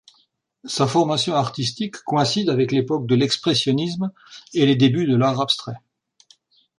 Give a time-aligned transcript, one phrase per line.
[0.65, 4.11] Sa formation artistique coïncide avec l'époque de l'expressionnisme
[4.55, 5.77] et les débuts de l'art abstrait.